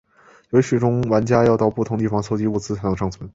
[0.49, 3.29] 游戏中玩家要到不同地方搜集物资才能生存。